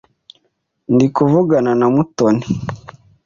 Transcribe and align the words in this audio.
Ndi 0.93 1.07
kuvugana 1.15 1.71
na 1.79 1.87
Mutoni. 1.93 2.45